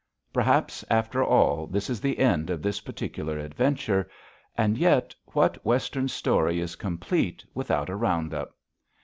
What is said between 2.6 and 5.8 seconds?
this particular adventure. And yet, what